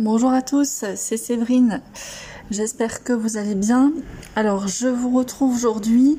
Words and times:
Bonjour 0.00 0.32
à 0.32 0.42
tous, 0.42 0.84
c'est 0.96 1.16
Séverine. 1.16 1.80
J'espère 2.50 3.04
que 3.04 3.12
vous 3.12 3.36
allez 3.36 3.54
bien. 3.54 3.92
Alors, 4.34 4.66
je 4.66 4.88
vous 4.88 5.16
retrouve 5.16 5.54
aujourd'hui 5.54 6.18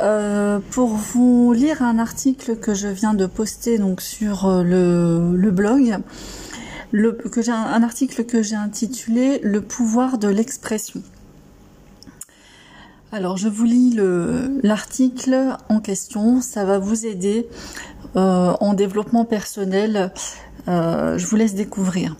euh, 0.00 0.58
pour 0.72 0.88
vous 0.88 1.54
lire 1.54 1.80
un 1.80 1.98
article 1.98 2.56
que 2.56 2.74
je 2.74 2.86
viens 2.86 3.14
de 3.14 3.24
poster 3.24 3.78
donc 3.78 4.02
sur 4.02 4.44
euh, 4.44 4.62
le, 4.62 5.50
blog. 5.50 5.96
Le, 6.92 7.12
que 7.12 7.50
un, 7.50 7.82
article 7.82 8.26
que 8.26 8.42
j'ai 8.42 8.56
intitulé 8.56 9.40
Le 9.42 9.62
pouvoir 9.62 10.18
de 10.18 10.28
l'expression. 10.28 11.02
Alors, 13.10 13.38
je 13.38 13.48
vous 13.48 13.64
lis 13.64 13.98
l'article 14.62 15.56
en 15.70 15.80
question. 15.80 16.42
Ça 16.42 16.66
va 16.66 16.78
vous 16.78 17.06
aider 17.06 17.48
euh, 18.16 18.52
en 18.60 18.74
développement 18.74 19.24
personnel. 19.24 20.12
je 20.66 21.26
vous 21.26 21.36
laisse 21.36 21.54
découvrir. 21.54 22.14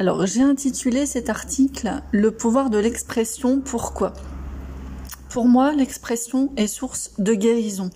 Alors, 0.00 0.26
j'ai 0.26 0.42
intitulé 0.42 1.06
cet 1.06 1.30
article 1.30 2.02
Le 2.10 2.32
pouvoir 2.32 2.68
de 2.68 2.78
l'expression. 2.78 3.60
Pourquoi? 3.60 4.12
Pour 5.28 5.46
moi, 5.46 5.72
l'expression 5.72 6.52
est 6.56 6.66
source 6.66 7.12
de 7.18 7.32
guérison. 7.32 7.90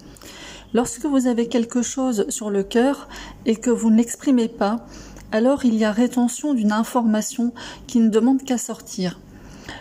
Lorsque 0.74 1.06
vous 1.06 1.26
avez 1.26 1.48
quelque 1.48 1.82
chose 1.82 2.24
sur 2.28 2.50
le 2.50 2.62
cœur 2.62 3.08
et 3.46 3.56
que 3.56 3.70
vous 3.70 3.90
ne 3.90 3.96
l'exprimez 3.96 4.46
pas, 4.46 4.86
alors 5.32 5.64
il 5.64 5.74
y 5.74 5.84
a 5.84 5.90
rétention 5.90 6.54
d'une 6.54 6.70
information 6.70 7.52
qui 7.88 7.98
ne 7.98 8.10
demande 8.10 8.44
qu'à 8.44 8.58
sortir. 8.58 9.18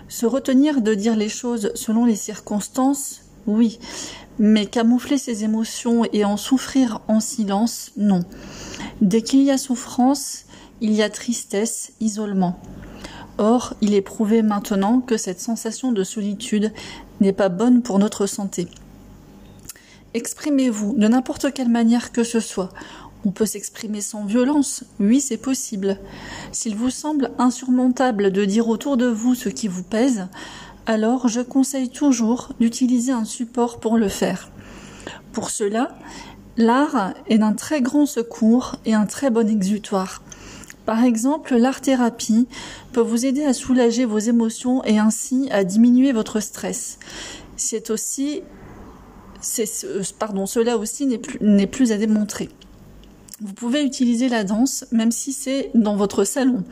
Se 0.09 0.25
retenir 0.25 0.81
de 0.81 0.95
dire 0.95 1.15
les 1.15 1.29
choses 1.29 1.71
selon 1.75 2.05
les 2.05 2.15
circonstances, 2.15 3.21
oui, 3.45 3.77
mais 4.39 4.65
camoufler 4.65 5.19
ses 5.19 5.43
émotions 5.43 6.03
et 6.11 6.25
en 6.25 6.35
souffrir 6.35 6.99
en 7.07 7.19
silence, 7.19 7.91
non. 7.95 8.21
Dès 9.01 9.21
qu'il 9.21 9.43
y 9.43 9.51
a 9.51 9.57
souffrance, 9.59 10.46
il 10.81 10.93
y 10.93 11.01
a 11.01 11.09
tristesse, 11.09 11.91
isolement. 11.99 12.59
Or, 13.37 13.75
il 13.81 13.93
est 13.93 14.01
prouvé 14.01 14.41
maintenant 14.41 14.99
que 14.99 15.17
cette 15.17 15.39
sensation 15.39 15.91
de 15.91 16.03
solitude 16.03 16.73
n'est 17.21 17.33
pas 17.33 17.49
bonne 17.49 17.81
pour 17.81 17.99
notre 17.99 18.25
santé. 18.25 18.67
Exprimez-vous 20.13 20.95
de 20.97 21.07
n'importe 21.07 21.53
quelle 21.53 21.69
manière 21.69 22.11
que 22.11 22.23
ce 22.23 22.39
soit. 22.39 22.69
On 23.25 23.31
peut 23.31 23.45
s'exprimer 23.45 24.01
sans 24.01 24.25
violence, 24.25 24.83
oui 24.99 25.19
c'est 25.21 25.37
possible. 25.37 25.99
S'il 26.51 26.75
vous 26.75 26.89
semble 26.89 27.31
insurmontable 27.37 28.31
de 28.31 28.45
dire 28.45 28.69
autour 28.69 28.97
de 28.97 29.07
vous 29.07 29.35
ce 29.35 29.49
qui 29.49 29.67
vous 29.67 29.83
pèse, 29.83 30.27
alors 30.85 31.27
je 31.27 31.41
conseille 31.41 31.89
toujours 31.89 32.53
d'utiliser 32.59 33.11
un 33.11 33.25
support 33.25 33.79
pour 33.79 33.97
le 33.97 34.07
faire. 34.07 34.49
Pour 35.33 35.49
cela, 35.49 35.97
l'art 36.55 37.13
est 37.27 37.37
d'un 37.37 37.53
très 37.53 37.81
grand 37.81 38.05
secours 38.05 38.77
et 38.85 38.93
un 38.93 39.05
très 39.05 39.29
bon 39.29 39.47
exutoire. 39.49 40.21
Par 40.87 41.03
exemple, 41.03 41.57
l'art-thérapie 41.57 42.47
peut 42.93 43.01
vous 43.01 43.25
aider 43.25 43.43
à 43.43 43.51
soulager 43.51 44.05
vos 44.05 44.19
émotions 44.19 44.85
et 44.85 44.99
ainsi 44.99 45.49
à 45.51 45.65
diminuer 45.65 46.13
votre 46.13 46.39
stress. 46.39 46.97
C'est 47.57 47.89
aussi, 47.89 48.41
pardon, 50.17 50.45
cela 50.45 50.77
aussi 50.77 51.05
n'est 51.05 51.17
plus, 51.17 51.39
n'est 51.41 51.67
plus 51.67 51.91
à 51.91 51.97
démontrer. 51.97 52.47
Vous 53.41 53.51
pouvez 53.51 53.83
utiliser 53.83 54.29
la 54.29 54.45
danse 54.45 54.85
même 54.93 55.11
si 55.11 55.33
c'est 55.33 55.71
dans 55.75 55.97
votre 55.97 56.23
salon. 56.23 56.63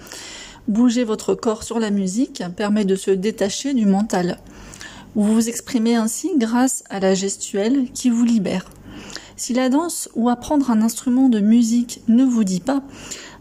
Bouger 0.69 1.03
votre 1.03 1.35
corps 1.35 1.63
sur 1.63 1.77
la 1.77 1.91
musique 1.91 2.41
permet 2.55 2.85
de 2.85 2.95
se 2.95 3.11
détacher 3.11 3.73
du 3.73 3.85
mental. 3.85 4.39
Vous 5.15 5.33
vous 5.33 5.49
exprimez 5.49 5.97
ainsi 5.97 6.31
grâce 6.37 6.85
à 6.89 7.01
la 7.01 7.15
gestuelle 7.15 7.91
qui 7.91 8.09
vous 8.09 8.23
libère. 8.23 8.63
Si 9.35 9.53
la 9.53 9.67
danse 9.67 10.07
ou 10.15 10.29
apprendre 10.29 10.71
un 10.71 10.81
instrument 10.81 11.27
de 11.27 11.41
musique 11.41 12.01
ne 12.07 12.23
vous 12.23 12.45
dit 12.45 12.61
pas, 12.61 12.81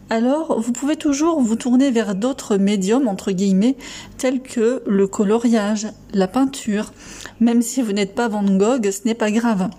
alors 0.09 0.59
vous 0.59 0.71
pouvez 0.71 0.95
toujours 0.95 1.41
vous 1.41 1.55
tourner 1.55 1.89
vers 1.89 2.13
d'autres 2.13 2.57
médiums, 2.57 3.07
entre 3.07 3.31
guillemets, 3.31 3.75
tels 4.17 4.41
que 4.41 4.83
le 4.85 5.07
coloriage, 5.07 5.87
la 6.13 6.27
peinture. 6.27 6.93
Même 7.39 7.61
si 7.61 7.81
vous 7.81 7.91
n'êtes 7.91 8.13
pas 8.13 8.27
Van 8.27 8.43
Gogh, 8.43 8.89
ce 8.91 9.05
n'est 9.05 9.15
pas 9.15 9.31
grave. 9.31 9.69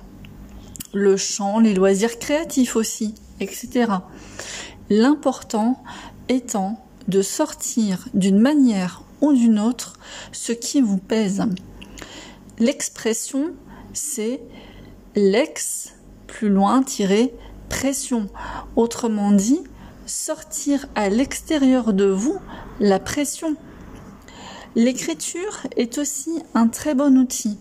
Le 0.92 1.16
chant, 1.16 1.60
les 1.60 1.74
loisirs 1.74 2.18
créatifs 2.18 2.74
aussi, 2.74 3.14
etc. 3.40 3.92
L'important 4.90 5.82
étant 6.28 6.80
de 7.06 7.22
sortir 7.22 8.08
d'une 8.14 8.40
manière 8.40 9.04
ou 9.20 9.32
d'une 9.32 9.60
autre 9.60 9.94
ce 10.32 10.52
qui 10.52 10.80
vous 10.80 10.98
pèse. 10.98 11.44
L'expression, 12.58 13.52
c'est 13.92 14.40
l'ex 15.14 15.94
plus 16.26 16.48
loin 16.48 16.82
tiré 16.82 17.32
pression. 17.68 18.28
Autrement 18.74 19.32
dit, 19.32 19.60
sortir 20.06 20.86
à 20.94 21.08
l'extérieur 21.08 21.92
de 21.92 22.06
vous 22.06 22.38
la 22.80 22.98
pression. 22.98 23.56
L'écriture 24.74 25.66
est 25.76 25.98
aussi 25.98 26.42
un 26.54 26.68
très 26.68 26.94
bon 26.94 27.16
outil. 27.18 27.58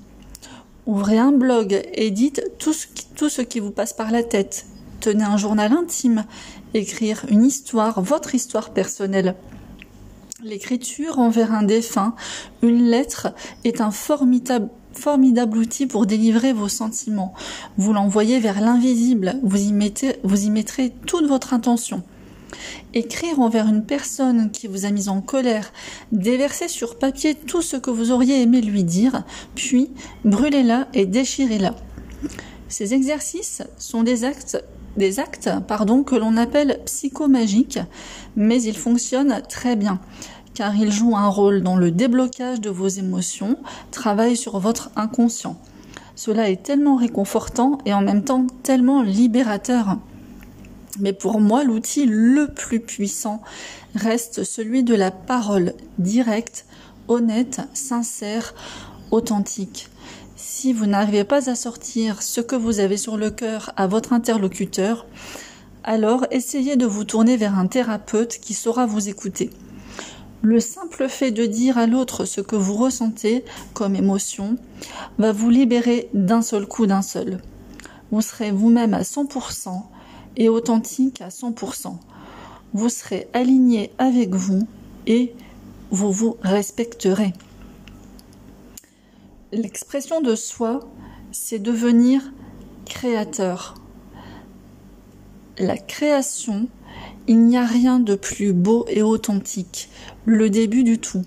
Ouvrez 0.85 1.17
un 1.17 1.31
blog 1.31 1.81
et 1.93 2.11
dites 2.11 2.43
tout 2.59 2.73
ce, 2.73 3.41
qui, 3.41 3.59
vous 3.59 3.71
passe 3.71 3.93
par 3.93 4.11
la 4.11 4.21
tête. 4.21 4.67
Tenez 4.99 5.23
un 5.23 5.37
journal 5.37 5.71
intime, 5.73 6.25
écrire 6.73 7.25
une 7.29 7.43
histoire, 7.43 8.01
votre 8.01 8.35
histoire 8.35 8.71
personnelle. 8.71 9.35
L'écriture 10.43 11.17
envers 11.17 11.53
un 11.53 11.63
défunt, 11.63 12.15
une 12.61 12.83
lettre, 12.83 13.33
est 13.63 13.81
un 13.81 13.91
formidable, 13.91 14.69
formidable 14.91 15.57
outil 15.57 15.87
pour 15.87 16.05
délivrer 16.05 16.53
vos 16.53 16.69
sentiments. 16.69 17.33
Vous 17.77 17.93
l'envoyez 17.93 18.39
vers 18.39 18.61
l'invisible, 18.61 19.39
vous 19.41 19.61
y, 19.61 19.73
mettez, 19.73 20.17
vous 20.23 20.45
y 20.45 20.49
mettrez 20.49 20.93
toute 21.07 21.27
votre 21.27 21.53
intention. 21.53 22.03
Écrire 22.93 23.39
envers 23.39 23.67
une 23.67 23.83
personne 23.83 24.51
qui 24.51 24.67
vous 24.67 24.85
a 24.85 24.91
mis 24.91 25.09
en 25.09 25.21
colère, 25.21 25.71
déverser 26.11 26.67
sur 26.67 26.97
papier 26.97 27.35
tout 27.35 27.61
ce 27.61 27.77
que 27.77 27.89
vous 27.89 28.11
auriez 28.11 28.41
aimé 28.41 28.61
lui 28.61 28.83
dire, 28.83 29.23
puis 29.55 29.91
brûlez-la 30.23 30.87
et 30.93 31.05
déchirez-la. 31.05 31.75
Ces 32.67 32.93
exercices 32.93 33.63
sont 33.77 34.03
des 34.03 34.23
actes 34.23 34.63
des 34.97 35.19
actes 35.19 35.49
pardon, 35.67 36.03
que 36.03 36.15
l'on 36.15 36.37
appelle 36.37 36.79
psychomagiques, 36.85 37.79
mais 38.37 38.63
ils 38.63 38.77
fonctionnent 38.77 39.41
très 39.49 39.75
bien 39.75 39.99
car 40.55 40.75
ils 40.75 40.91
jouent 40.91 41.17
un 41.17 41.27
rôle 41.27 41.61
dans 41.61 41.75
le 41.75 41.91
déblocage 41.91 42.61
de 42.61 42.69
vos 42.69 42.87
émotions, 42.87 43.57
travaillent 43.91 44.37
sur 44.37 44.57
votre 44.57 44.89
inconscient. 44.95 45.57
Cela 46.15 46.49
est 46.49 46.63
tellement 46.63 46.95
réconfortant 46.95 47.77
et 47.85 47.93
en 47.93 48.01
même 48.01 48.23
temps 48.23 48.47
tellement 48.63 49.03
libérateur. 49.03 49.97
Mais 50.99 51.13
pour 51.13 51.39
moi, 51.39 51.63
l'outil 51.63 52.05
le 52.05 52.47
plus 52.47 52.79
puissant 52.79 53.41
reste 53.95 54.43
celui 54.43 54.83
de 54.83 54.95
la 54.95 55.11
parole 55.11 55.73
directe, 55.99 56.65
honnête, 57.07 57.61
sincère, 57.73 58.53
authentique. 59.11 59.89
Si 60.35 60.73
vous 60.73 60.85
n'arrivez 60.85 61.23
pas 61.23 61.49
à 61.49 61.55
sortir 61.55 62.21
ce 62.21 62.41
que 62.41 62.55
vous 62.55 62.79
avez 62.79 62.97
sur 62.97 63.17
le 63.17 63.29
cœur 63.29 63.73
à 63.77 63.87
votre 63.87 64.13
interlocuteur, 64.13 65.05
alors 65.83 66.25
essayez 66.31 66.75
de 66.75 66.85
vous 66.85 67.03
tourner 67.03 67.37
vers 67.37 67.57
un 67.57 67.67
thérapeute 67.67 68.39
qui 68.39 68.53
saura 68.53 68.85
vous 68.85 69.09
écouter. 69.09 69.51
Le 70.41 70.59
simple 70.59 71.09
fait 71.09 71.31
de 71.31 71.45
dire 71.45 71.77
à 71.77 71.87
l'autre 71.87 72.25
ce 72.25 72.41
que 72.41 72.55
vous 72.55 72.75
ressentez 72.75 73.43
comme 73.73 73.95
émotion 73.95 74.57
va 75.17 75.31
vous 75.31 75.49
libérer 75.49 76.09
d'un 76.13 76.41
seul 76.41 76.67
coup 76.67 76.85
d'un 76.85 77.01
seul. 77.01 77.41
Vous 78.11 78.21
serez 78.21 78.51
vous-même 78.51 78.93
à 78.93 79.01
100% 79.01 79.83
authentique 80.49 81.21
à 81.21 81.29
100%. 81.29 81.95
Vous 82.73 82.89
serez 82.89 83.27
aligné 83.33 83.91
avec 83.97 84.35
vous 84.35 84.67
et 85.07 85.33
vous 85.91 86.11
vous 86.11 86.37
respecterez. 86.41 87.33
L'expression 89.51 90.21
de 90.21 90.35
soi, 90.35 90.81
c'est 91.31 91.59
devenir 91.59 92.21
créateur. 92.85 93.75
La 95.57 95.77
création, 95.77 96.67
il 97.27 97.45
n'y 97.45 97.57
a 97.57 97.65
rien 97.65 97.99
de 97.99 98.15
plus 98.15 98.51
beau 98.51 98.85
et 98.89 99.01
authentique, 99.01 99.89
le 100.25 100.49
début 100.49 100.83
du 100.83 100.99
tout. 100.99 101.23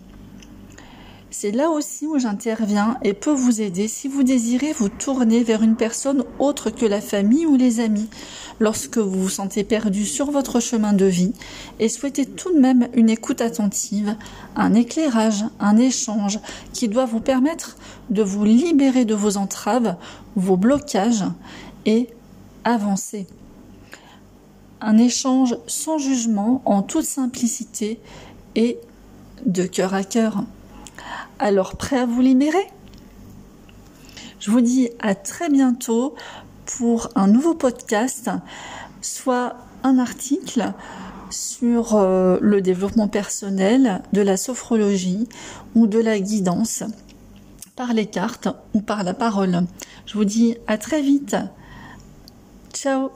C'est 1.40 1.52
là 1.52 1.70
aussi 1.70 2.04
où 2.04 2.18
j'interviens 2.18 2.98
et 3.04 3.14
peux 3.14 3.30
vous 3.30 3.60
aider 3.60 3.86
si 3.86 4.08
vous 4.08 4.24
désirez 4.24 4.72
vous 4.72 4.88
tourner 4.88 5.44
vers 5.44 5.62
une 5.62 5.76
personne 5.76 6.24
autre 6.40 6.68
que 6.70 6.84
la 6.84 7.00
famille 7.00 7.46
ou 7.46 7.54
les 7.54 7.78
amis, 7.78 8.08
lorsque 8.58 8.98
vous 8.98 9.22
vous 9.22 9.28
sentez 9.28 9.62
perdu 9.62 10.04
sur 10.04 10.32
votre 10.32 10.58
chemin 10.58 10.92
de 10.92 11.04
vie 11.04 11.32
et 11.78 11.88
souhaitez 11.88 12.26
tout 12.26 12.52
de 12.52 12.58
même 12.58 12.88
une 12.92 13.08
écoute 13.08 13.40
attentive, 13.40 14.16
un 14.56 14.74
éclairage, 14.74 15.44
un 15.60 15.76
échange 15.76 16.40
qui 16.72 16.88
doit 16.88 17.06
vous 17.06 17.20
permettre 17.20 17.76
de 18.10 18.24
vous 18.24 18.44
libérer 18.44 19.04
de 19.04 19.14
vos 19.14 19.36
entraves, 19.36 19.94
vos 20.34 20.56
blocages 20.56 21.24
et 21.86 22.08
avancer. 22.64 23.28
Un 24.80 24.98
échange 24.98 25.56
sans 25.68 25.98
jugement, 25.98 26.62
en 26.64 26.82
toute 26.82 27.04
simplicité 27.04 28.00
et 28.56 28.76
de 29.46 29.66
cœur 29.66 29.94
à 29.94 30.02
cœur. 30.02 30.42
Alors 31.38 31.76
prêt 31.76 31.98
à 31.98 32.06
vous 32.06 32.20
libérer? 32.20 32.66
Je 34.40 34.50
vous 34.50 34.60
dis 34.60 34.90
à 34.98 35.14
très 35.14 35.48
bientôt 35.48 36.14
pour 36.66 37.10
un 37.14 37.28
nouveau 37.28 37.54
podcast, 37.54 38.30
soit 39.00 39.56
un 39.84 39.98
article 39.98 40.72
sur 41.30 41.94
euh, 41.94 42.38
le 42.40 42.60
développement 42.60 43.08
personnel, 43.08 44.02
de 44.12 44.20
la 44.20 44.36
sophrologie 44.36 45.28
ou 45.74 45.86
de 45.86 45.98
la 45.98 46.18
guidance 46.18 46.82
par 47.76 47.92
les 47.92 48.06
cartes 48.06 48.48
ou 48.74 48.80
par 48.80 49.04
la 49.04 49.14
parole. 49.14 49.62
Je 50.06 50.14
vous 50.14 50.24
dis 50.24 50.56
à 50.66 50.76
très 50.76 51.02
vite. 51.02 51.36
Ciao 52.72 53.10